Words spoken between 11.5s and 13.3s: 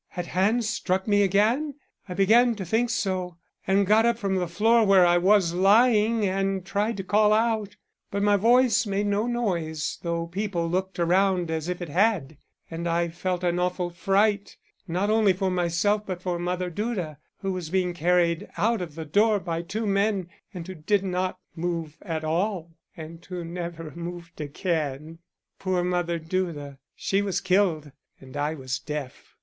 as if it had, and I